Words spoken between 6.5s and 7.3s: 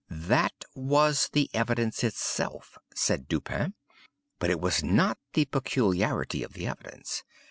the evidence.